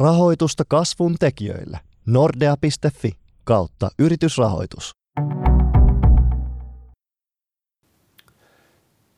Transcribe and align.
Rahoitusta 0.00 0.64
kasvun 0.68 1.14
tekijöille. 1.20 1.78
Nordea.fi 2.06 3.12
kautta 3.44 3.90
yritysrahoitus. 3.98 4.90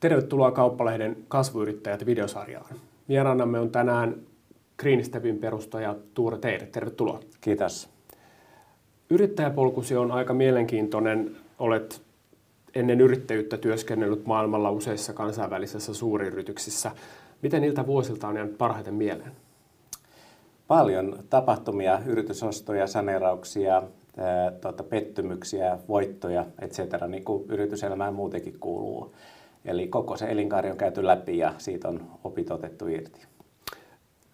Tervetuloa 0.00 0.50
Kauppalehden 0.50 1.16
kasvuyrittäjät 1.28 2.06
videosarjaan. 2.06 2.76
Vieraanamme 3.08 3.58
on 3.58 3.70
tänään 3.70 4.16
Green 4.78 5.04
Stepin 5.04 5.38
perustaja 5.38 5.96
Tuure 6.14 6.38
Teide. 6.38 6.66
Tervetuloa. 6.66 7.20
Kiitos. 7.40 7.88
Yrittäjäpolkusi 9.10 9.96
on 9.96 10.12
aika 10.12 10.34
mielenkiintoinen. 10.34 11.36
Olet 11.58 12.02
ennen 12.74 13.00
yrittäjyyttä 13.00 13.56
työskennellyt 13.56 14.26
maailmalla 14.26 14.70
useissa 14.70 15.12
kansainvälisissä 15.12 15.94
suuryrityksissä. 15.94 16.90
Miten 17.42 17.62
niiltä 17.62 17.86
vuosilta 17.86 18.28
on 18.28 18.36
jäänyt 18.36 18.58
parhaiten 18.58 18.94
mieleen? 18.94 19.43
Paljon 20.74 21.18
tapahtumia, 21.30 22.00
yritysostoja, 22.06 22.86
saneerauksia, 22.86 23.82
tuota, 24.60 24.82
pettymyksiä, 24.82 25.78
voittoja, 25.88 26.46
etc. 26.60 26.78
Niin 27.08 27.24
kuin 27.24 27.44
yrityselämään 27.48 28.14
muutenkin 28.14 28.58
kuuluu. 28.60 29.14
Eli 29.64 29.88
koko 29.88 30.16
se 30.16 30.26
elinkaari 30.26 30.70
on 30.70 30.76
käyty 30.76 31.06
läpi 31.06 31.38
ja 31.38 31.54
siitä 31.58 31.88
on 31.88 32.00
opit 32.24 32.50
otettu 32.50 32.86
irti. 32.86 33.20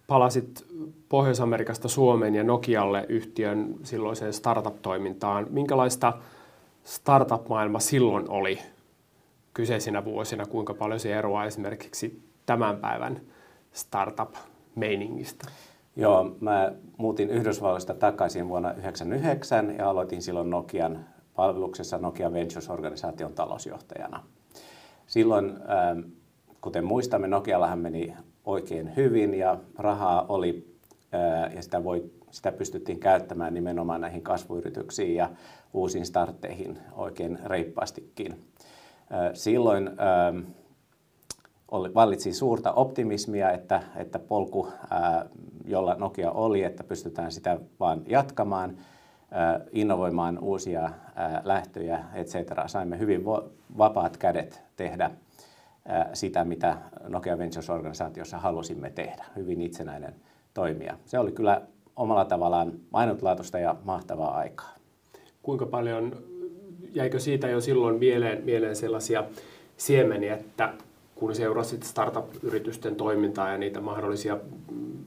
Palasit 0.07 0.67
Pohjois-Amerikasta 1.09 1.89
Suomeen 1.89 2.35
ja 2.35 2.45
Nokialle 2.45 3.07
yhtiön 3.09 3.75
silloiseen 3.83 4.33
startup-toimintaan. 4.33 5.47
Minkälaista 5.51 6.13
startup-maailma 6.85 7.79
silloin 7.79 8.31
oli 8.31 8.59
kyseisinä 9.55 10.05
vuosina? 10.05 10.47
Kuinka 10.47 10.75
paljon 10.75 11.01
se 11.01 11.15
eroaa 11.15 11.45
esimerkiksi 11.45 12.23
tämän 12.47 12.77
päivän 12.77 13.21
startup-meiningistä? 13.73 15.47
Joo, 16.01 16.37
mä 16.41 16.73
muutin 16.97 17.31
Yhdysvalloista 17.31 17.95
takaisin 17.95 18.49
vuonna 18.49 18.69
1999 18.69 19.79
ja 19.79 19.91
aloitin 19.91 20.23
silloin 20.23 20.51
Nokian 20.51 21.05
palveluksessa 21.37 21.99
Nokia 21.99 22.33
Ventures-organisaation 22.33 23.33
talousjohtajana. 23.35 24.25
Silloin, 25.07 25.47
ähm, 25.51 26.01
kuten 26.61 26.85
muistamme, 26.85 27.27
Nokiallahan 27.27 27.79
meni 27.79 28.15
oikein 28.45 28.97
hyvin 28.97 29.35
ja 29.35 29.59
rahaa 29.79 30.27
oli 30.29 30.77
äh, 31.15 31.55
ja 31.55 31.63
sitä, 31.63 31.85
voi, 31.85 32.11
sitä 32.31 32.53
pystyttiin 32.53 33.01
käyttämään 33.01 33.55
nimenomaan 33.55 34.01
näihin 34.01 34.23
kasvuyrityksiin 34.23 35.15
ja 35.15 35.31
uusiin 35.73 36.07
startteihin 36.07 36.79
oikein 36.93 37.39
reippaastikin. 37.45 38.33
Äh, 38.33 39.31
silloin 39.33 39.89
ähm, 39.89 40.39
oli, 41.71 41.95
vallitsi 41.95 42.33
suurta 42.33 42.73
optimismia, 42.73 43.53
että, 43.53 43.83
että 43.97 44.19
polku, 44.19 44.69
ää, 44.91 45.27
jolla 45.65 45.95
Nokia 45.95 46.31
oli, 46.31 46.63
että 46.63 46.85
pystytään 46.85 47.33
sitä 47.33 47.59
vaan 47.81 48.03
jatkamaan, 48.07 48.77
ää, 49.31 49.61
innovoimaan 49.73 50.39
uusia 50.39 50.91
ää, 51.15 51.43
lähtöjä, 51.45 52.05
etc. 52.15 52.35
Saimme 52.67 52.99
hyvin 52.99 53.25
vo, 53.25 53.51
vapaat 53.79 54.17
kädet 54.17 54.63
tehdä 54.77 55.11
ää, 55.85 56.11
sitä, 56.13 56.45
mitä 56.45 56.77
Nokia 57.09 57.39
Ventures-organisaatiossa 57.39 58.39
halusimme 58.39 58.91
tehdä, 58.91 59.25
hyvin 59.37 59.61
itsenäinen 59.61 60.15
toimija. 60.55 60.97
Se 61.05 61.19
oli 61.19 61.33
kyllä 61.33 61.63
omalla 61.97 62.25
tavallaan 62.25 62.73
ainutlaatuista 62.93 63.59
ja 63.59 63.77
mahtavaa 63.85 64.37
aikaa. 64.37 64.75
Kuinka 65.43 65.67
paljon, 65.67 66.17
jäikö 66.95 67.19
siitä 67.19 67.49
jo 67.49 67.61
silloin 67.61 67.99
mieleen, 67.99 68.45
mieleen 68.45 68.77
sellaisia 68.77 69.25
siemeniä, 69.77 70.35
että 70.35 70.73
kun 71.21 71.35
seurasit 71.35 71.83
startup-yritysten 71.83 72.97
toimintaa 72.97 73.53
ja 73.53 73.59
niitä 73.59 73.81
mahdollisia 73.81 74.39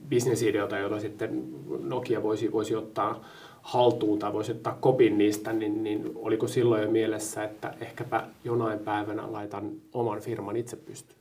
bisnesideoita, 0.08 0.78
joita 0.78 1.00
sitten 1.00 1.44
Nokia 1.82 2.22
voisi, 2.22 2.52
voisi 2.52 2.76
ottaa 2.76 3.24
haltuun 3.62 4.18
tai 4.18 4.32
voisi 4.32 4.52
ottaa 4.52 4.76
kopin 4.80 5.18
niistä, 5.18 5.52
niin, 5.52 5.84
niin 5.84 6.12
oliko 6.14 6.46
silloin 6.46 6.82
jo 6.82 6.90
mielessä, 6.90 7.44
että 7.44 7.74
ehkäpä 7.80 8.26
jonain 8.44 8.78
päivänä 8.78 9.32
laitan 9.32 9.70
oman 9.94 10.20
firman 10.20 10.56
itse 10.56 10.76
pystyyn? 10.76 11.18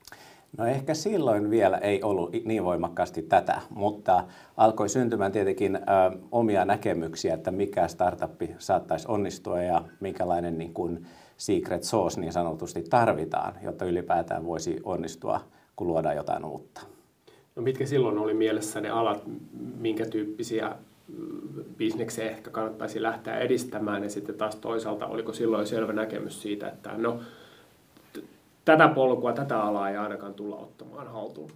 No 0.57 0.66
ehkä 0.66 0.94
silloin 0.94 1.50
vielä 1.50 1.78
ei 1.78 2.03
ollut 2.03 2.31
niin 2.45 2.63
voimakkaasti 2.63 3.22
tätä, 3.22 3.62
mutta 3.69 4.23
alkoi 4.57 4.89
syntymään 4.89 5.31
tietenkin 5.31 5.75
ö, 5.75 5.79
omia 6.31 6.66
näkemyksiä, 6.66 7.34
että 7.34 7.51
mikä 7.51 7.88
startuppi 7.88 8.56
saattaisi 8.57 9.06
onnistua 9.07 9.62
ja 9.62 9.81
minkälainen 10.00 10.57
niin 10.57 10.73
kuin, 10.73 11.06
secret 11.38 11.83
sauce 11.83 12.21
niin 12.21 12.33
sanotusti 12.33 12.83
tarvitaan, 12.89 13.53
jotta 13.63 13.85
ylipäätään 13.85 14.45
voisi 14.45 14.79
onnistua, 14.83 15.41
kun 15.75 15.88
luodaan 15.88 16.16
jotain 16.16 16.45
uutta. 16.45 16.81
No 17.55 17.61
mitkä 17.61 17.85
silloin 17.85 18.17
oli 18.17 18.33
mielessä 18.33 18.81
ne 18.81 18.89
alat, 18.89 19.23
minkä 19.77 20.05
tyyppisiä 20.05 20.75
bisneksejä 21.77 22.31
ehkä 22.31 22.51
kannattaisi 22.51 23.01
lähteä 23.01 23.38
edistämään 23.38 24.03
ja 24.03 24.09
sitten 24.09 24.35
taas 24.35 24.55
toisaalta 24.55 25.07
oliko 25.07 25.33
silloin 25.33 25.67
selvä 25.67 25.94
näkemys 25.94 26.41
siitä, 26.41 26.67
että 26.67 26.91
no 26.97 27.19
tätä 28.65 28.88
polkua, 28.88 29.33
tätä 29.33 29.61
alaa 29.61 29.89
ei 29.89 29.97
ainakaan 29.97 30.33
tulla 30.33 30.55
ottamaan 30.55 31.07
haltuun? 31.07 31.51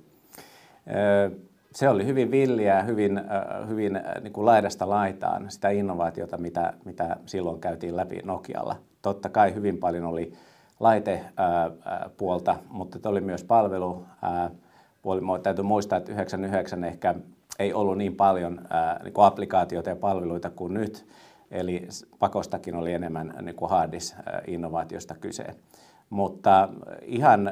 Se 1.72 1.90
oli 1.90 2.06
hyvin 2.06 2.32
villiä, 2.32 2.84
hyvin, 2.84 3.22
hyvin 3.68 4.00
niin 4.22 4.34
kuin 4.34 4.46
laidasta 4.46 4.90
laitaan 4.90 5.52
sitä 5.52 5.70
innovaatiota, 5.70 6.38
mitä, 6.38 6.74
mitä 6.86 7.18
silloin 7.26 7.62
käytiin 7.62 7.98
läpi 7.98 8.20
Nokialla. 8.24 8.76
Totta 9.02 9.30
kai 9.30 9.56
hyvin 9.56 9.78
paljon 9.78 10.06
oli 10.06 10.34
laitepuolta, 10.80 12.56
mutta 12.70 13.10
oli 13.10 13.22
myös 13.22 13.44
palvelu. 13.44 14.06
Täytyy 15.44 15.64
muistaa, 15.64 15.98
että 15.98 16.12
99 16.12 16.84
ehkä 16.84 17.16
ei 17.60 17.74
ollut 17.74 17.98
niin 17.98 18.16
paljon 18.16 18.62
niin 19.04 19.14
kuin 19.14 19.26
applikaatioita 19.26 19.90
ja 19.90 19.96
palveluita 19.96 20.50
kuin 20.50 20.74
nyt. 20.74 21.08
Eli 21.52 21.88
pakostakin 22.20 22.76
oli 22.76 22.94
enemmän 22.94 23.34
niin 23.42 23.56
kuin 23.56 23.70
hardis-innovaatiosta 23.70 25.16
kyse. 25.22 25.46
Mutta 26.10 26.70
ihan 27.02 27.52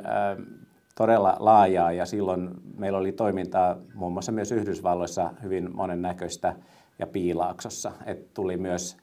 todella 0.96 1.36
laajaa 1.40 1.92
ja 1.92 2.06
silloin 2.06 2.50
meillä 2.78 2.98
oli 2.98 3.12
toimintaa 3.12 3.78
muun 3.94 4.14
muassa 4.14 4.32
myös 4.32 4.52
Yhdysvalloissa 4.52 5.30
hyvin 5.44 5.76
monennäköistä 5.76 6.56
ja 7.00 7.08
piilaaksossa. 7.08 7.92
Et 8.06 8.34
tuli 8.34 8.58
myös 8.58 8.98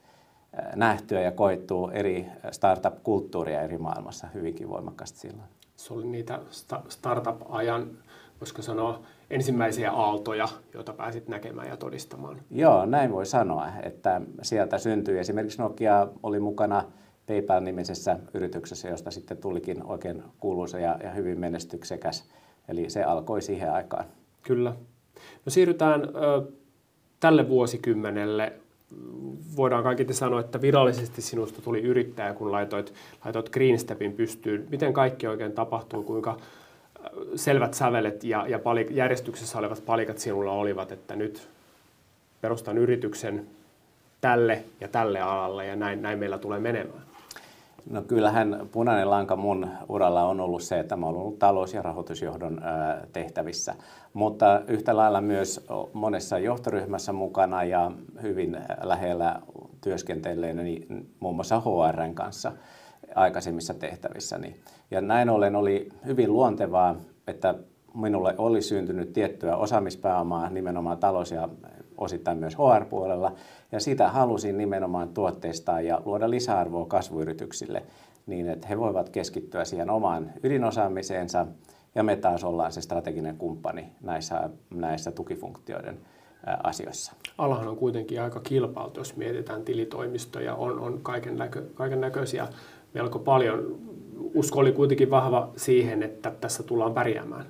nähtyä 0.75 1.21
ja 1.21 1.31
koettua 1.31 1.91
eri 1.91 2.27
startup-kulttuuria 2.51 3.61
eri 3.61 3.77
maailmassa 3.77 4.27
hyvinkin 4.33 4.69
voimakkaasti 4.69 5.19
silloin. 5.19 5.49
Se 5.75 5.93
oli 5.93 6.05
niitä 6.05 6.39
startup-ajan, 6.89 7.87
voisiko 8.39 8.61
sanoa, 8.61 9.01
ensimmäisiä 9.29 9.91
aaltoja, 9.91 10.47
joita 10.73 10.93
pääsit 10.93 11.27
näkemään 11.27 11.67
ja 11.67 11.77
todistamaan. 11.77 12.41
Joo, 12.51 12.85
näin 12.85 13.11
voi 13.11 13.25
sanoa, 13.25 13.67
että 13.83 14.21
sieltä 14.41 14.77
syntyi 14.77 15.19
esimerkiksi 15.19 15.61
Nokia 15.61 16.07
oli 16.23 16.39
mukana 16.39 16.83
PayPal-nimisessä 17.27 18.19
yrityksessä, 18.33 18.89
josta 18.89 19.11
sitten 19.11 19.37
tulikin 19.37 19.83
oikein 19.83 20.23
kuuluisa 20.39 20.79
ja, 20.79 20.99
ja 21.03 21.11
hyvin 21.11 21.39
menestyksekäs. 21.39 22.29
Eli 22.67 22.89
se 22.89 23.03
alkoi 23.03 23.41
siihen 23.41 23.71
aikaan. 23.71 24.05
Kyllä. 24.41 24.75
No 25.45 25.49
siirrytään 25.49 26.01
ö, 26.01 26.51
tälle 27.19 27.49
vuosikymmenelle 27.49 28.53
voidaan 29.57 29.83
kaikki 29.83 30.13
sanoa, 30.13 30.39
että 30.39 30.61
virallisesti 30.61 31.21
sinusta 31.21 31.61
tuli 31.61 31.81
yrittäjä, 31.81 32.33
kun 32.33 32.51
laitoit, 32.51 32.93
laitoit 33.25 33.49
Greenstepin 33.49 34.13
pystyyn. 34.13 34.67
Miten 34.69 34.93
kaikki 34.93 35.27
oikein 35.27 35.51
tapahtuu, 35.51 36.03
kuinka 36.03 36.37
selvät 37.35 37.73
sävelet 37.73 38.23
ja, 38.23 38.47
ja 38.47 38.59
palik, 38.59 38.91
järjestyksessä 38.91 39.59
olevat 39.59 39.85
palikat 39.85 40.17
sinulla 40.17 40.51
olivat, 40.51 40.91
että 40.91 41.15
nyt 41.15 41.49
perustan 42.41 42.77
yrityksen 42.77 43.47
tälle 44.21 44.63
ja 44.81 44.87
tälle 44.87 45.21
alalle 45.21 45.65
ja 45.65 45.75
näin, 45.75 46.01
näin 46.01 46.19
meillä 46.19 46.37
tulee 46.37 46.59
menemään? 46.59 47.12
No 47.89 48.01
kyllähän 48.01 48.69
punainen 48.71 49.09
lanka 49.09 49.35
mun 49.35 49.67
uralla 49.89 50.23
on 50.23 50.39
ollut 50.39 50.61
se, 50.63 50.79
että 50.79 50.95
mä 50.95 51.05
olen 51.05 51.21
ollut 51.21 51.39
talous- 51.39 51.73
ja 51.73 51.81
rahoitusjohdon 51.81 52.61
tehtävissä, 53.13 53.75
mutta 54.13 54.61
yhtä 54.67 54.97
lailla 54.97 55.21
myös 55.21 55.67
monessa 55.93 56.39
johtoryhmässä 56.39 57.13
mukana 57.13 57.63
ja 57.63 57.91
hyvin 58.21 58.57
lähellä 58.83 59.41
työskentelleen 59.81 60.57
niin 60.57 61.09
muun 61.19 61.35
muassa 61.35 61.61
HRn 61.61 62.15
kanssa 62.15 62.51
aikaisemmissa 63.15 63.73
tehtävissäni. 63.73 64.55
Ja 64.91 65.01
näin 65.01 65.29
ollen 65.29 65.55
oli 65.55 65.89
hyvin 66.05 66.33
luontevaa, 66.33 66.95
että 67.27 67.55
minulle 67.93 68.35
oli 68.37 68.61
syntynyt 68.61 69.13
tiettyä 69.13 69.55
osaamispääomaa 69.55 70.49
nimenomaan 70.49 70.97
talous- 70.97 71.31
ja 71.31 71.49
osittain 72.03 72.37
myös 72.37 72.55
HR-puolella, 72.55 73.31
ja 73.71 73.79
sitä 73.79 74.09
halusin 74.09 74.57
nimenomaan 74.57 75.09
tuotteistaa 75.09 75.81
ja 75.81 76.01
luoda 76.05 76.29
lisäarvoa 76.29 76.85
kasvuyrityksille 76.85 77.83
niin, 78.25 78.49
että 78.49 78.67
he 78.67 78.77
voivat 78.77 79.09
keskittyä 79.09 79.65
siihen 79.65 79.89
omaan 79.89 80.31
ydinosaamiseensa, 80.43 81.47
ja 81.95 82.03
me 82.03 82.15
taas 82.15 82.43
ollaan 82.43 82.71
se 82.71 82.81
strateginen 82.81 83.37
kumppani 83.37 83.91
näissä, 84.01 84.49
näissä 84.73 85.11
tukifunktioiden 85.11 85.99
asioissa. 86.63 87.13
Alahan 87.37 87.67
on 87.67 87.77
kuitenkin 87.77 88.21
aika 88.21 88.39
kilpailtu, 88.39 88.99
jos 88.99 89.15
mietitään 89.15 89.63
tilitoimistoja, 89.63 90.55
on, 90.55 90.79
on 90.79 90.99
kaiken, 91.03 91.37
näkö, 91.37 91.63
kaiken 91.73 92.01
näköisiä 92.01 92.47
melko 92.93 93.19
paljon. 93.19 93.79
Usko 94.35 94.59
oli 94.59 94.71
kuitenkin 94.71 95.09
vahva 95.09 95.51
siihen, 95.55 96.03
että 96.03 96.31
tässä 96.41 96.63
tullaan 96.63 96.93
pärjäämään. 96.93 97.45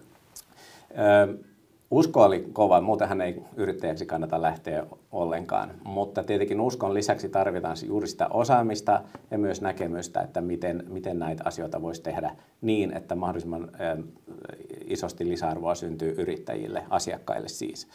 Öö, 0.98 1.38
Usko 1.94 2.24
oli 2.24 2.50
kova, 2.54 2.82
muutenhan 2.82 3.22
ei 3.22 3.44
yrittäjäksi 3.56 4.06
kannata 4.06 4.42
lähteä 4.42 4.86
ollenkaan, 5.12 5.72
mutta 5.84 6.24
tietenkin 6.24 6.62
uskon 6.62 6.94
lisäksi 6.94 7.30
tarvitaan 7.30 7.78
juuri 7.88 8.08
sitä 8.08 8.28
osaamista 8.28 9.02
ja 9.32 9.38
myös 9.38 9.62
näkemystä, 9.62 10.22
että 10.22 10.42
miten, 10.42 10.84
miten 10.88 11.20
näitä 11.20 11.44
asioita 11.46 11.82
voisi 11.82 12.02
tehdä 12.02 12.36
niin, 12.62 12.98
että 12.98 13.16
mahdollisimman 13.16 13.72
isosti 14.86 15.30
lisäarvoa 15.30 15.76
syntyy 15.76 16.16
yrittäjille, 16.18 16.84
asiakkaille 16.90 17.48
siis. 17.48 17.88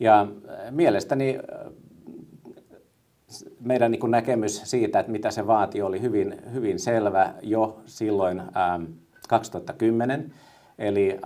Ja 0.00 0.26
mielestäni 0.70 1.38
meidän 3.60 3.90
niin 3.90 4.10
näkemys 4.10 4.62
siitä, 4.64 5.00
että 5.00 5.12
mitä 5.12 5.30
se 5.30 5.46
vaati, 5.46 5.82
oli 5.82 6.00
hyvin, 6.00 6.36
hyvin 6.52 6.78
selvä 6.78 7.34
jo 7.42 7.80
silloin 7.86 8.42
2010. 9.28 10.32
Eli 10.78 11.18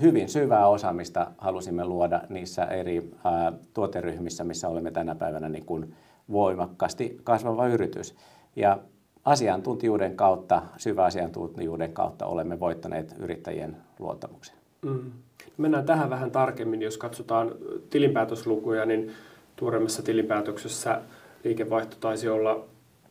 hyvin 0.00 0.28
syvää 0.28 0.66
osaamista 0.66 1.30
halusimme 1.38 1.84
luoda 1.84 2.22
niissä 2.28 2.64
eri 2.64 3.10
ää, 3.24 3.52
tuoteryhmissä, 3.74 4.44
missä 4.44 4.68
olemme 4.68 4.90
tänä 4.90 5.14
päivänä 5.14 5.48
niin 5.48 5.64
kuin 5.64 5.94
voimakkaasti 6.32 7.20
kasvava 7.24 7.68
yritys. 7.68 8.14
Ja 8.56 8.78
asiantuntijuuden 9.24 10.16
kautta, 10.16 10.62
syväasiantuntijuuden 10.76 11.92
kautta 11.92 12.26
olemme 12.26 12.60
voittaneet 12.60 13.14
yrittäjien 13.18 13.76
luottamuksen. 13.98 14.56
Mm. 14.82 15.10
Mennään 15.56 15.86
tähän 15.86 16.10
vähän 16.10 16.30
tarkemmin. 16.30 16.82
Jos 16.82 16.98
katsotaan 16.98 17.52
tilinpäätöslukuja, 17.90 18.86
niin 18.86 19.12
tuoreimmassa 19.56 20.02
tilinpäätöksessä 20.02 21.00
liikevaihto 21.44 21.96
taisi 22.00 22.28
olla 22.28 22.64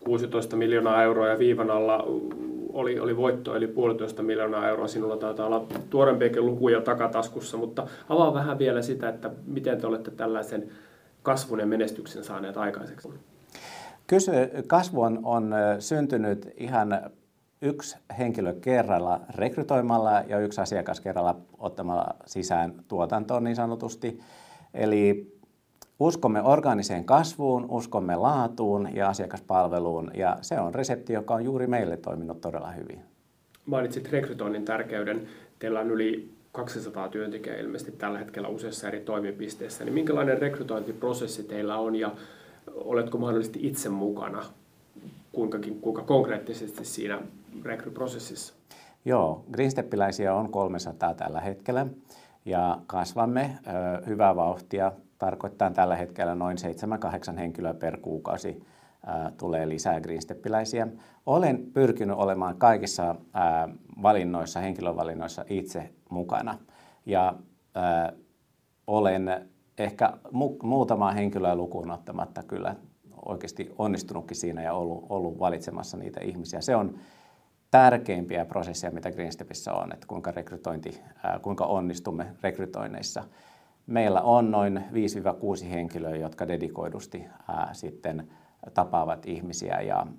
16 0.05 0.55
miljoonaa 0.55 1.03
euroa 1.03 1.27
ja 1.27 1.39
viivan 1.39 1.71
alla 1.71 2.03
oli, 2.75 2.99
oli 2.99 3.17
voitto, 3.17 3.55
eli 3.55 3.67
puolitoista 3.67 4.23
miljoonaa 4.23 4.69
euroa. 4.69 4.87
Sinulla 4.87 5.17
taitaa 5.17 5.45
olla 5.45 5.65
tuorempiakin 5.89 6.45
lukuja 6.45 6.81
takataskussa, 6.81 7.57
mutta 7.57 7.87
avaa 8.09 8.33
vähän 8.33 8.59
vielä 8.59 8.81
sitä, 8.81 9.09
että 9.09 9.31
miten 9.45 9.81
te 9.81 9.87
olette 9.87 10.11
tällaisen 10.11 10.69
kasvun 11.23 11.59
ja 11.59 11.65
menestyksen 11.65 12.23
saaneet 12.23 12.57
aikaiseksi. 12.57 13.09
Kysy, 14.07 14.31
kasvu 14.67 15.01
on, 15.01 15.19
on 15.23 15.55
syntynyt 15.79 16.53
ihan 16.57 17.01
yksi 17.61 17.97
henkilö 18.17 18.53
kerralla 18.53 19.19
rekrytoimalla 19.35 20.11
ja 20.11 20.39
yksi 20.39 20.61
asiakas 20.61 21.01
kerralla 21.01 21.35
ottamalla 21.57 22.15
sisään 22.25 22.73
tuotantoon 22.87 23.43
niin 23.43 23.55
sanotusti. 23.55 24.19
Eli 24.73 25.34
Uskomme 25.99 26.41
organiseen 26.41 27.05
kasvuun, 27.05 27.65
uskomme 27.69 28.15
laatuun 28.15 28.89
ja 28.93 29.09
asiakaspalveluun 29.09 30.11
ja 30.13 30.37
se 30.41 30.59
on 30.59 30.75
resepti, 30.75 31.13
joka 31.13 31.33
on 31.33 31.45
juuri 31.45 31.67
meille 31.67 31.97
toiminut 31.97 32.41
todella 32.41 32.71
hyvin. 32.71 32.99
Mainitsit 33.65 34.11
rekrytoinnin 34.11 34.65
tärkeyden. 34.65 35.27
Teillä 35.59 35.79
on 35.79 35.91
yli 35.91 36.29
200 36.51 37.09
työntekijää 37.09 37.57
ilmeisesti 37.57 37.91
tällä 37.91 38.19
hetkellä 38.19 38.47
useissa 38.47 38.87
eri 38.87 38.99
toimipisteissä. 38.99 39.83
Niin 39.83 39.93
minkälainen 39.93 40.37
rekrytointiprosessi 40.37 41.43
teillä 41.43 41.77
on 41.77 41.95
ja 41.95 42.11
oletko 42.67 43.17
mahdollisesti 43.17 43.59
itse 43.67 43.89
mukana 43.89 44.43
kuinkakin, 45.31 45.81
kuinka 45.81 46.01
konkreettisesti 46.01 46.85
siinä 46.85 47.21
rekryprosessissa? 47.63 48.53
Joo, 49.05 49.45
Greensteppiläisiä 49.51 50.35
on 50.35 50.51
300 50.51 51.13
tällä 51.13 51.41
hetkellä 51.41 51.87
ja 52.45 52.77
kasvamme 52.87 53.57
ö, 53.67 54.05
hyvää 54.05 54.35
vauhtia 54.35 54.91
tarkoittaa 55.17 55.71
tällä 55.71 55.95
hetkellä 55.95 56.35
noin 56.35 56.57
7-8 57.33 57.37
henkilöä 57.37 57.73
per 57.73 57.97
kuukausi 57.97 58.63
tulee 59.37 59.69
lisää 59.69 60.01
greensteppiläisiä. 60.01 60.87
Olen 61.25 61.71
pyrkinyt 61.73 62.17
olemaan 62.17 62.57
kaikissa 62.57 63.15
valinnoissa, 64.01 64.59
henkilövalinnoissa 64.59 65.45
itse 65.49 65.93
mukana. 66.09 66.57
Ja 67.05 67.35
olen 68.87 69.49
ehkä 69.77 70.13
mu- 70.25 70.63
muutamaa 70.63 71.11
henkilöä 71.11 71.55
lukuun 71.55 71.91
ottamatta 71.91 72.43
kyllä 72.43 72.75
oikeasti 73.25 73.71
onnistunutkin 73.77 74.37
siinä 74.37 74.61
ja 74.61 74.73
ollut, 74.73 75.05
ollut 75.09 75.39
valitsemassa 75.39 75.97
niitä 75.97 76.19
ihmisiä. 76.23 76.61
Se 76.61 76.75
on 76.75 76.95
tärkeimpiä 77.71 78.45
prosesseja, 78.45 78.91
mitä 78.91 79.11
Greenstepissä 79.11 79.73
on, 79.73 79.93
että 79.93 80.07
kuinka, 80.07 80.31
rekrytointi, 80.31 81.01
kuinka 81.41 81.65
onnistumme 81.65 82.27
rekrytoinneissa 82.43 83.23
meillä 83.87 84.21
on 84.21 84.51
noin 84.51 84.83
5-6 85.63 85.65
henkilöä, 85.65 86.15
jotka 86.15 86.47
dedikoidusti 86.47 87.25
ää, 87.47 87.69
sitten 87.73 88.27
tapaavat 88.73 89.25
ihmisiä 89.25 89.81
ja 89.81 90.05
mm, 90.05 90.15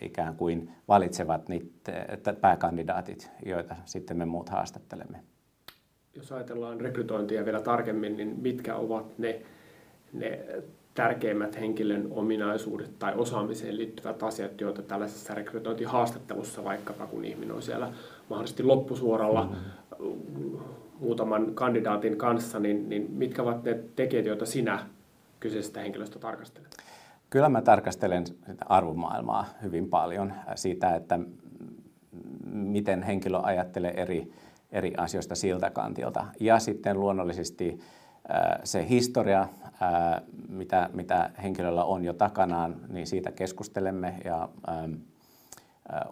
ikään 0.00 0.36
kuin 0.36 0.70
valitsevat 0.88 1.48
niitä 1.48 2.32
pääkandidaatit, 2.40 3.30
joita 3.46 3.76
sitten 3.84 4.16
me 4.16 4.24
muut 4.24 4.48
haastattelemme. 4.48 5.18
Jos 6.16 6.32
ajatellaan 6.32 6.80
rekrytointia 6.80 7.44
vielä 7.44 7.60
tarkemmin, 7.60 8.16
niin 8.16 8.34
mitkä 8.42 8.76
ovat 8.76 9.18
ne, 9.18 9.42
ne 10.12 10.46
tärkeimmät 10.94 11.60
henkilön 11.60 12.08
ominaisuudet 12.10 12.98
tai 12.98 13.14
osaamiseen 13.14 13.76
liittyvät 13.76 14.22
asiat, 14.22 14.60
joita 14.60 14.82
tällaisessa 14.82 15.34
rekrytointihaastattelussa, 15.34 16.64
vaikkapa 16.64 17.06
kun 17.06 17.24
ihminen 17.24 17.56
on 17.56 17.62
siellä 17.62 17.92
mahdollisesti 18.30 18.62
loppusuoralla 18.62 19.44
mm-hmm. 19.44 20.58
Muutaman 21.00 21.54
kandidaatin 21.54 22.16
kanssa, 22.16 22.58
niin, 22.58 22.88
niin 22.88 23.10
mitkä 23.10 23.42
ovat 23.42 23.64
ne 23.64 23.78
tekijät, 23.96 24.26
joita 24.26 24.46
sinä 24.46 24.86
kyseisestä 25.40 25.80
henkilöstä 25.80 26.18
tarkastelet? 26.18 26.76
Kyllä 27.30 27.48
mä 27.48 27.62
tarkastelen 27.62 28.24
arvomaailmaa 28.66 29.46
hyvin 29.62 29.88
paljon 29.88 30.32
siitä, 30.54 30.94
että 30.94 31.18
miten 32.52 33.02
henkilö 33.02 33.38
ajattelee 33.42 34.02
eri, 34.02 34.32
eri 34.72 34.92
asioista 34.96 35.34
siltä 35.34 35.70
kantilta. 35.70 36.26
Ja 36.40 36.58
sitten 36.58 37.00
luonnollisesti 37.00 37.80
se 38.64 38.88
historia, 38.88 39.48
mitä, 40.48 40.90
mitä 40.92 41.30
henkilöllä 41.42 41.84
on 41.84 42.04
jo 42.04 42.12
takanaan, 42.12 42.76
niin 42.88 43.06
siitä 43.06 43.32
keskustelemme 43.32 44.14
ja 44.24 44.48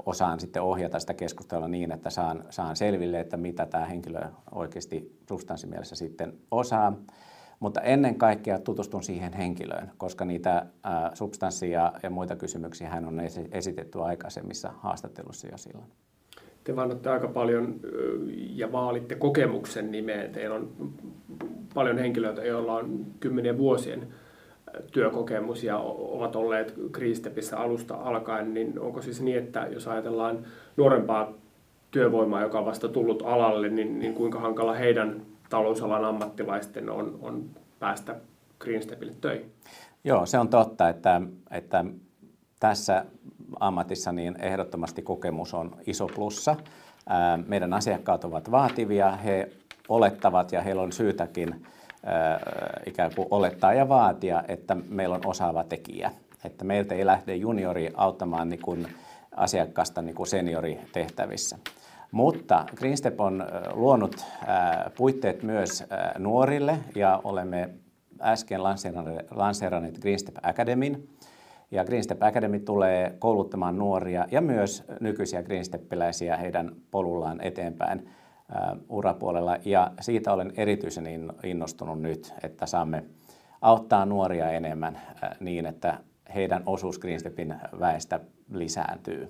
osaan 0.06 0.40
sitten 0.40 0.62
ohjata 0.62 0.98
sitä 0.98 1.14
keskustelua 1.14 1.68
niin, 1.68 1.92
että 1.92 2.10
saan, 2.10 2.44
saan 2.50 2.76
selville, 2.76 3.20
että 3.20 3.36
mitä 3.36 3.66
tämä 3.66 3.84
henkilö 3.84 4.20
oikeasti 4.54 5.18
substanssimielessä 5.28 5.96
sitten 5.96 6.32
osaa. 6.50 6.96
Mutta 7.60 7.80
ennen 7.80 8.14
kaikkea 8.14 8.58
tutustun 8.58 9.02
siihen 9.02 9.32
henkilöön, 9.32 9.90
koska 9.98 10.24
niitä 10.24 10.66
substanssia 11.14 11.92
ja 12.02 12.10
muita 12.10 12.36
kysymyksiä 12.36 12.88
hän 12.88 13.04
on 13.04 13.20
esitetty 13.52 14.02
aikaisemmissa 14.02 14.72
haastattelussa 14.78 15.48
jo 15.48 15.58
silloin. 15.58 15.88
Te 16.64 16.76
vannotte 16.76 17.10
aika 17.10 17.28
paljon 17.28 17.80
ja 18.32 18.72
vaalitte 18.72 19.14
kokemuksen 19.14 19.90
nimeen. 19.90 20.32
Teillä 20.32 20.56
on 20.56 20.72
paljon 21.74 21.98
henkilöitä, 21.98 22.44
joilla 22.44 22.74
on 22.74 23.06
kymmenien 23.20 23.58
vuosien 23.58 24.08
työkokemus 24.92 25.64
ja 25.64 25.78
ovat 25.78 26.36
olleet 26.36 26.74
Kriistepissä 26.92 27.58
alusta 27.58 27.94
alkaen, 27.94 28.54
niin 28.54 28.80
onko 28.80 29.02
siis 29.02 29.20
niin, 29.20 29.38
että 29.38 29.66
jos 29.70 29.88
ajatellaan 29.88 30.38
nuorempaa 30.76 31.32
työvoimaa, 31.90 32.42
joka 32.42 32.58
on 32.58 32.66
vasta 32.66 32.88
tullut 32.88 33.22
alalle, 33.26 33.68
niin, 33.68 33.98
niin 33.98 34.14
kuinka 34.14 34.40
hankala 34.40 34.74
heidän 34.74 35.22
talousalan 35.50 36.04
ammattilaisten 36.04 36.90
on, 36.90 37.18
on 37.22 37.44
päästä 37.78 38.16
Greenstepille 38.58 39.12
töihin? 39.20 39.52
Joo, 40.04 40.26
se 40.26 40.38
on 40.38 40.48
totta, 40.48 40.88
että, 40.88 41.20
että 41.50 41.84
tässä 42.60 43.04
ammatissa 43.60 44.12
niin 44.12 44.36
ehdottomasti 44.42 45.02
kokemus 45.02 45.54
on 45.54 45.76
iso 45.86 46.06
plussa. 46.06 46.56
Meidän 47.46 47.72
asiakkaat 47.72 48.24
ovat 48.24 48.50
vaativia, 48.50 49.16
he 49.16 49.48
olettavat 49.88 50.52
ja 50.52 50.62
heillä 50.62 50.82
on 50.82 50.92
syytäkin 50.92 51.66
ikään 52.86 53.10
kuin 53.16 53.28
olettaa 53.30 53.74
ja 53.74 53.88
vaatia, 53.88 54.44
että 54.48 54.76
meillä 54.88 55.14
on 55.14 55.26
osaava 55.26 55.64
tekijä. 55.64 56.10
Että 56.44 56.64
meiltä 56.64 56.94
ei 56.94 57.06
lähde 57.06 57.36
juniori 57.36 57.90
auttamaan 57.94 58.48
niin 58.48 58.62
kuin 58.62 58.86
asiakasta 59.36 60.02
niin 60.02 60.14
kuin 60.14 60.26
senioritehtävissä. 60.26 61.58
Mutta 62.12 62.66
Greenstep 62.76 63.20
on 63.20 63.46
luonut 63.72 64.24
puitteet 64.96 65.42
myös 65.42 65.84
nuorille 66.18 66.78
ja 66.94 67.20
olemme 67.24 67.70
äsken 68.20 68.62
lanseeranneet 69.30 69.98
Greenstep 69.98 70.36
Academyn. 70.42 71.02
Ja 71.70 71.84
Greenstep 71.84 72.22
Academy 72.22 72.60
tulee 72.60 73.16
kouluttamaan 73.18 73.78
nuoria 73.78 74.26
ja 74.30 74.40
myös 74.40 74.84
nykyisiä 75.00 75.42
Greensteppiläisiä 75.42 76.36
heidän 76.36 76.72
polullaan 76.90 77.40
eteenpäin 77.40 78.08
urapuolella 78.88 79.56
ja 79.64 79.90
siitä 80.00 80.32
olen 80.32 80.52
erityisen 80.56 81.06
innostunut 81.44 82.00
nyt, 82.00 82.34
että 82.42 82.66
saamme 82.66 83.04
auttaa 83.60 84.06
nuoria 84.06 84.50
enemmän 84.50 85.00
niin, 85.40 85.66
että 85.66 85.98
heidän 86.34 86.62
osuus 86.66 86.98
Greenstepin 86.98 87.54
väestä 87.80 88.20
lisääntyy 88.52 89.28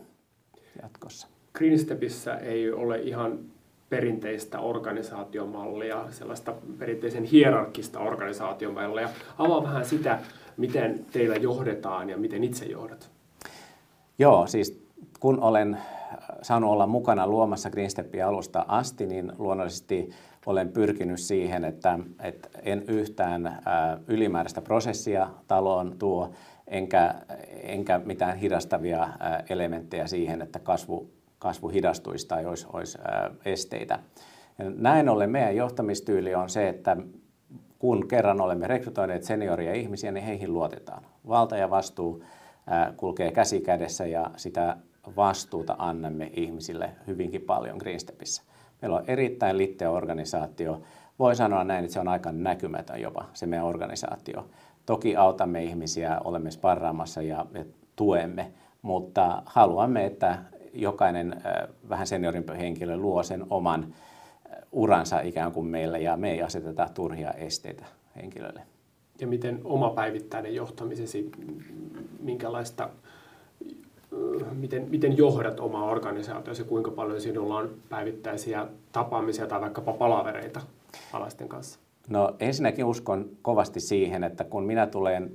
jatkossa. 0.83 1.29
Greenstepissä 1.53 2.37
ei 2.37 2.73
ole 2.73 2.99
ihan 2.99 3.39
perinteistä 3.89 4.61
organisaatiomallia, 4.61 6.07
sellaista 6.11 6.55
perinteisen 6.79 7.25
hierarkista 7.25 8.01
organisaatiomallia. 8.01 9.09
Avaa 9.39 9.63
vähän 9.63 9.85
sitä, 9.85 10.19
miten 10.57 11.07
teillä 11.13 11.37
johdetaan 11.37 12.11
ja 12.11 12.17
miten 12.17 12.45
itse 12.45 12.65
johdat. 12.65 13.11
Joo, 14.19 14.47
siis 14.47 14.82
kun 15.23 15.41
olen 15.41 15.79
saanut 16.43 16.71
olla 16.71 16.87
mukana 16.87 17.27
luomassa 17.27 17.71
Greenstepin 17.71 18.25
alusta 18.25 18.65
asti, 18.69 19.07
niin 19.07 19.33
luonnollisesti 19.39 20.11
olen 20.47 20.69
pyrkinyt 20.69 21.21
siihen, 21.21 21.65
että, 21.65 21.99
että 22.23 22.49
en 22.63 22.83
yhtään 22.89 23.63
ylimääräistä 24.07 24.61
prosessia 24.61 25.29
taloon 25.49 25.99
tuo, 25.99 26.31
enkä, 26.67 27.15
enkä 27.63 28.01
mitään 28.05 28.37
hidastavia 28.37 29.09
elementtejä 29.49 30.07
siihen, 30.07 30.43
että 30.43 30.59
kasvu, 30.59 31.11
kasvu 31.39 31.69
hidastuisi 31.69 32.29
tai 32.29 32.47
olisi, 32.47 32.67
olisi 32.73 32.99
esteitä. 33.45 33.99
Näin 34.59 35.09
ollen 35.09 35.31
meidän 35.31 35.57
johtamistyyli 35.57 36.35
on 36.35 36.51
se, 36.51 36.69
että 36.69 36.97
kun 37.79 38.09
kerran 38.09 38.41
olemme 38.41 38.67
rekrytoineet 38.67 39.23
senioria 39.23 39.75
ihmisiä, 39.75 40.13
niin 40.13 40.25
heihin 40.25 40.53
luotetaan. 40.53 41.03
Valta 41.29 41.57
ja 41.57 41.71
vastuu 41.71 42.25
kulkee 42.97 43.31
käsi 43.31 43.61
kädessä 43.61 44.07
ja 44.07 44.31
sitä 44.37 44.77
vastuuta 45.17 45.77
annamme 45.79 46.31
ihmisille 46.37 46.91
hyvinkin 47.07 47.43
paljon 47.43 47.77
Greenstepissä. 47.77 48.43
Meillä 48.83 48.97
on 48.97 49.05
erittäin 49.07 49.59
litteä 49.59 49.91
organisaatio. 49.91 50.83
Voi 51.19 51.37
sanoa 51.37 51.65
näin, 51.65 51.85
että 51.85 51.95
se 51.95 52.01
on 52.01 52.09
aika 52.09 52.33
näkymätön 52.33 53.01
jopa 53.01 53.25
se 53.33 53.47
meidän 53.47 53.67
organisaatio. 53.67 54.49
Toki 54.87 55.17
autamme 55.17 55.65
ihmisiä, 55.65 56.19
olemme 56.25 56.51
sparraamassa 56.51 57.23
ja, 57.23 57.47
ja 57.55 57.65
tuemme, 57.97 58.53
mutta 58.83 59.43
haluamme, 59.47 60.07
että 60.07 60.39
jokainen 60.73 61.43
vähän 61.89 62.07
seniorimpi 62.07 62.53
henkilö 62.59 62.97
luo 62.97 63.23
sen 63.23 63.45
oman 63.51 63.95
uransa 64.73 65.21
ikään 65.21 65.53
kuin 65.53 65.67
meillä 65.67 65.99
ja 65.99 66.17
me 66.17 66.31
ei 66.31 66.43
aseteta 66.43 66.89
turhia 66.95 67.31
esteitä 67.31 67.85
henkilölle. 68.17 68.63
Ja 69.21 69.27
miten 69.27 69.61
oma 69.65 69.91
päivittäinen 69.91 70.55
johtamisesi, 70.55 71.31
minkälaista, 72.21 72.91
miten, 74.53 74.87
miten 74.91 75.17
johdat 75.17 75.61
omaa 75.61 75.85
organisaatiosi, 75.85 76.65
kuinka 76.65 76.91
paljon 76.91 77.21
sinulla 77.21 77.57
on 77.57 77.71
päivittäisiä 77.89 78.67
tapaamisia 78.93 79.47
tai 79.47 79.61
vaikkapa 79.61 79.93
palavereita 79.93 80.61
alaisten 81.13 81.49
kanssa? 81.49 81.79
No 82.09 82.35
ensinnäkin 82.41 82.85
uskon 82.85 83.29
kovasti 83.43 83.81
siihen, 83.81 84.25
että 84.25 84.45
kun 84.45 84.65
minä 84.65 84.87
tulen 84.87 85.31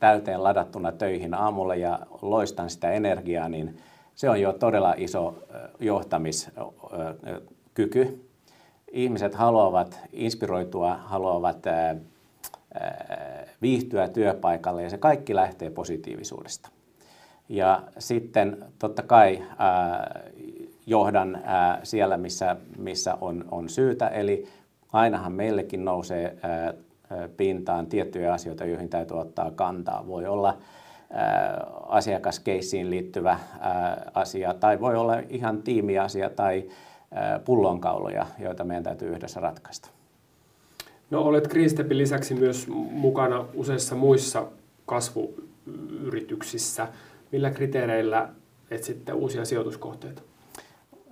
täyteen 0.00 0.44
ladattuna 0.44 0.92
töihin 0.92 1.34
aamulla 1.34 1.74
ja 1.74 1.98
loistan 2.22 2.70
sitä 2.70 2.92
energiaa, 2.92 3.48
niin 3.48 3.76
se 4.14 4.30
on 4.30 4.40
jo 4.40 4.52
todella 4.52 4.94
iso 4.96 5.34
johtamiskyky. 5.80 8.24
Ihmiset 8.92 9.34
haluavat 9.34 10.00
inspiroitua, 10.12 10.94
haluavat 10.94 11.66
viihtyä 13.62 14.08
työpaikalle 14.08 14.82
ja 14.82 14.90
se 14.90 14.98
kaikki 14.98 15.34
lähtee 15.34 15.70
positiivisuudesta. 15.70 16.68
Ja 17.48 17.82
sitten 17.98 18.64
totta 18.78 19.02
kai 19.02 19.42
johdan 20.86 21.42
siellä, 21.82 22.16
missä, 22.16 22.56
missä 22.78 23.18
on, 23.20 23.44
on 23.50 23.68
syytä, 23.68 24.08
eli 24.08 24.46
ainahan 24.92 25.32
meillekin 25.32 25.84
nousee 25.84 26.36
pintaan 27.36 27.86
tiettyjä 27.86 28.32
asioita, 28.32 28.64
joihin 28.64 28.88
täytyy 28.88 29.20
ottaa 29.20 29.50
kantaa. 29.50 30.06
Voi 30.06 30.26
olla 30.26 30.58
asiakaskeissiin 31.86 32.90
liittyvä 32.90 33.38
asia 34.14 34.54
tai 34.54 34.80
voi 34.80 34.96
olla 34.96 35.16
ihan 35.28 35.62
tiimiasia 35.62 36.30
tai 36.30 36.64
pullonkauloja, 37.44 38.26
joita 38.38 38.64
meidän 38.64 38.84
täytyy 38.84 39.08
yhdessä 39.08 39.40
ratkaista. 39.40 39.88
No 41.10 41.22
olet 41.22 41.48
Greenstepin 41.48 41.98
lisäksi 41.98 42.34
myös 42.34 42.66
mukana 42.90 43.44
useissa 43.54 43.94
muissa 43.94 44.46
kasvuyrityksissä. 44.86 46.88
Millä 47.32 47.50
kriteereillä 47.50 48.28
etsitte 48.70 49.12
uusia 49.12 49.44
sijoituskohteita? 49.44 50.22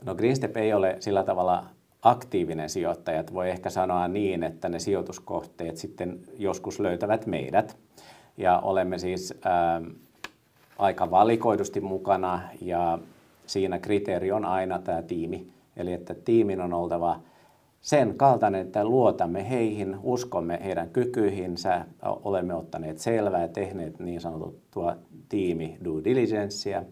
No 0.04 0.14
Greenstep 0.14 0.56
ei 0.56 0.72
ole 0.72 0.96
sillä 1.00 1.24
tavalla 1.24 1.64
aktiivinen 2.02 2.70
sijoittaja. 2.70 3.24
Voi 3.32 3.50
ehkä 3.50 3.70
sanoa 3.70 4.08
niin, 4.08 4.42
että 4.42 4.68
ne 4.68 4.78
sijoituskohteet 4.78 5.76
sitten 5.76 6.20
joskus 6.38 6.80
löytävät 6.80 7.26
meidät. 7.26 7.76
Ja 8.36 8.58
olemme 8.58 8.98
siis 8.98 9.34
ää, 9.44 9.82
aika 10.78 11.10
valikoidusti 11.10 11.80
mukana 11.80 12.40
ja 12.60 12.98
siinä 13.46 13.78
kriteeri 13.78 14.32
on 14.32 14.44
aina 14.44 14.78
tämä 14.78 15.02
tiimi. 15.02 15.46
Eli 15.76 15.92
että 15.92 16.14
tiimin 16.14 16.60
on 16.60 16.72
oltava 16.72 17.20
sen 17.86 18.14
kaltainen, 18.16 18.60
että 18.60 18.84
luotamme 18.84 19.50
heihin, 19.50 19.96
uskomme 20.02 20.60
heidän 20.64 20.90
kykyihinsä, 20.90 21.84
olemme 22.02 22.54
ottaneet 22.54 22.98
selvää 22.98 23.48
tehneet 23.48 23.98
niin 23.98 24.20
sanottua 24.20 24.96
tiimi 25.28 25.78
due 25.84 26.04
diligencea. 26.04 26.82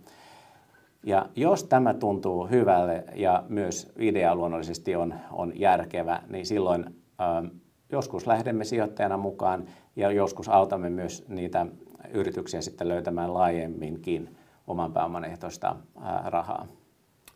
Ja 1.07 1.29
jos 1.37 1.65
tämä 1.65 1.95
tuntuu 1.95 2.47
hyvälle 2.47 3.05
ja 3.15 3.45
myös 3.49 3.93
idea 3.99 4.35
luonnollisesti 4.35 4.97
on, 4.97 5.15
on 5.33 5.53
järkevä, 5.61 6.23
niin 6.29 6.47
silloin 6.47 6.85
ähm, 7.21 7.47
joskus 7.93 8.27
lähdemme 8.27 8.65
sijoittajana 8.65 9.17
mukaan 9.17 9.65
ja 9.97 10.11
joskus 10.11 10.49
autamme 10.49 10.91
myös 10.91 11.29
niitä 11.29 11.67
yrityksiä 12.13 12.61
sitten 12.61 12.89
löytämään 12.89 13.35
laajemminkin 13.35 14.37
oman 14.67 14.93
pääoman 14.93 15.25
ehtoista 15.25 15.77
äh, 15.97 16.25
rahaa. 16.25 16.67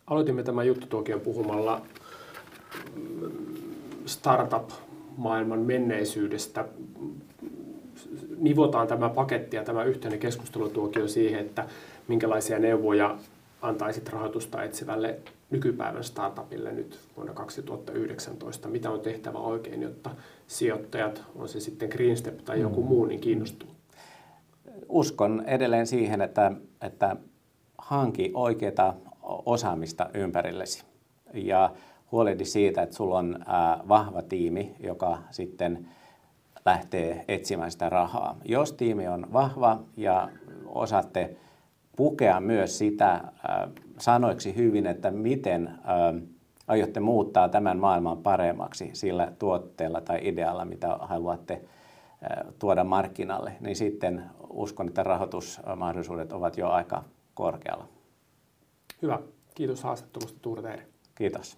Aloitimme 0.07 0.43
tämän 0.43 0.67
juttutuokion 0.67 1.21
puhumalla 1.21 1.81
startup-maailman 4.05 5.59
menneisyydestä. 5.59 6.65
Nivotaan 8.37 8.87
tämä 8.87 9.09
paketti 9.09 9.55
ja 9.55 9.63
tämä 9.63 9.83
yhteinen 9.83 10.19
keskustelutuokio 10.19 11.07
siihen, 11.07 11.39
että 11.39 11.65
minkälaisia 12.07 12.59
neuvoja 12.59 13.17
antaisit 13.61 14.09
rahoitusta 14.09 14.63
etsivälle 14.63 15.19
nykypäivän 15.49 16.03
startupille 16.03 16.71
nyt 16.71 16.99
vuonna 17.15 17.33
2019? 17.33 18.67
Mitä 18.67 18.91
on 18.91 18.99
tehtävä 18.99 19.37
oikein, 19.37 19.81
jotta 19.81 20.09
sijoittajat, 20.47 21.23
on 21.35 21.49
se 21.49 21.59
sitten 21.59 21.89
Greenstep 21.89 22.37
tai 22.37 22.61
joku 22.61 22.83
muu, 22.83 23.05
niin 23.05 23.19
kiinnostuu? 23.19 23.69
Uskon 24.89 25.43
edelleen 25.47 25.87
siihen, 25.87 26.21
että, 26.21 26.51
että 26.81 27.15
hanki 27.77 28.31
oikeaa 28.33 28.97
osaamista 29.45 30.09
ympärillesi. 30.13 30.83
Ja 31.33 31.71
huolehdi 32.11 32.45
siitä, 32.45 32.81
että 32.81 32.95
sulla 32.95 33.17
on 33.17 33.39
vahva 33.87 34.21
tiimi, 34.21 34.75
joka 34.79 35.17
sitten 35.31 35.87
lähtee 36.65 37.25
etsimään 37.27 37.71
sitä 37.71 37.89
rahaa. 37.89 38.37
Jos 38.45 38.73
tiimi 38.73 39.07
on 39.07 39.27
vahva 39.33 39.79
ja 39.97 40.29
osaatte 40.65 41.35
pukea 41.95 42.39
myös 42.39 42.77
sitä 42.77 43.23
sanoiksi 43.97 44.55
hyvin, 44.55 44.87
että 44.87 45.11
miten 45.11 45.71
aiotte 46.67 46.99
muuttaa 46.99 47.49
tämän 47.49 47.79
maailman 47.79 48.17
paremmaksi 48.17 48.89
sillä 48.93 49.31
tuotteella 49.39 50.01
tai 50.01 50.19
idealla, 50.21 50.65
mitä 50.65 50.97
haluatte 51.01 51.61
tuoda 52.59 52.83
markkinalle, 52.83 53.51
niin 53.59 53.75
sitten 53.75 54.23
uskon, 54.49 54.87
että 54.87 55.03
rahoitusmahdollisuudet 55.03 56.31
ovat 56.31 56.57
jo 56.57 56.69
aika 56.69 57.03
korkealla. 57.33 57.87
Hyvä. 59.01 59.19
Kiitos 59.55 59.83
haastattelusta 59.83 60.39
Tuure 60.41 60.87
Kiitos. 61.15 61.57